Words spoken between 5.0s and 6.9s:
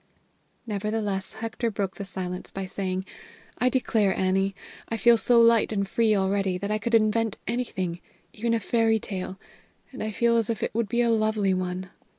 so light and free already that I